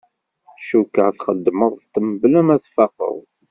Cukkeɣ 0.67 1.09
txedmeḍ-t 1.13 1.93
mebla 2.05 2.41
ma 2.47 2.55
tfaqeḍ. 2.63 3.17